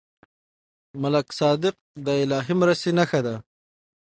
ملک 1.01 1.27
صادق 1.39 1.75
د 2.05 2.07
الهي 2.23 2.55
مرستې 2.61 2.91
نښه 2.97 3.19
ده. 3.25 3.35